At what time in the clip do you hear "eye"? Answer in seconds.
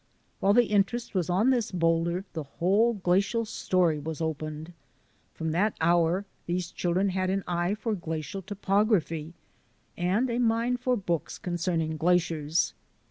7.47-7.75